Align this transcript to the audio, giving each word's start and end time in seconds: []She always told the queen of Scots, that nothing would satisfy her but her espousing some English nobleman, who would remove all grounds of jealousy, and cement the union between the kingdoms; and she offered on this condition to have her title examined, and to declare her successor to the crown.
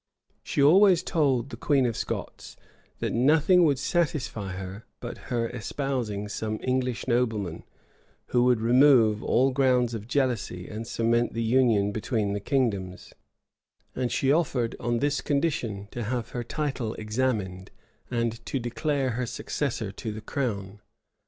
[]She 0.43 0.63
always 0.63 1.03
told 1.03 1.51
the 1.51 1.55
queen 1.57 1.85
of 1.85 1.95
Scots, 1.95 2.57
that 3.01 3.13
nothing 3.13 3.63
would 3.65 3.77
satisfy 3.77 4.53
her 4.53 4.87
but 4.99 5.19
her 5.29 5.47
espousing 5.51 6.27
some 6.27 6.57
English 6.63 7.07
nobleman, 7.07 7.61
who 8.29 8.43
would 8.45 8.61
remove 8.61 9.21
all 9.23 9.51
grounds 9.51 9.93
of 9.93 10.07
jealousy, 10.07 10.67
and 10.67 10.87
cement 10.87 11.33
the 11.33 11.43
union 11.43 11.91
between 11.91 12.33
the 12.33 12.39
kingdoms; 12.39 13.13
and 13.95 14.11
she 14.11 14.31
offered 14.31 14.75
on 14.79 14.97
this 14.97 15.21
condition 15.21 15.87
to 15.91 16.01
have 16.05 16.29
her 16.29 16.43
title 16.43 16.95
examined, 16.95 17.69
and 18.09 18.43
to 18.47 18.57
declare 18.57 19.11
her 19.11 19.27
successor 19.27 19.91
to 19.91 20.11
the 20.11 20.19
crown. 20.21 20.81